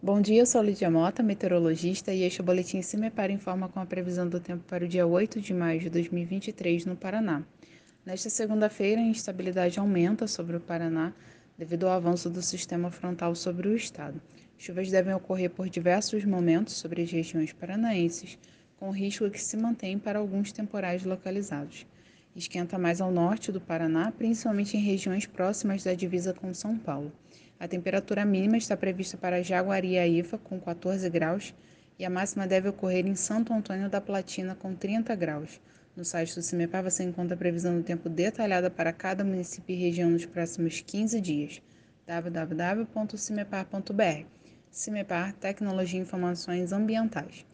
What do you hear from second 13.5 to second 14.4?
o estado.